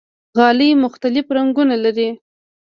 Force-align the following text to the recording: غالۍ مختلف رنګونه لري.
غالۍ 0.37 0.69
مختلف 0.83 1.25
رنګونه 1.37 1.75
لري. 1.83 2.09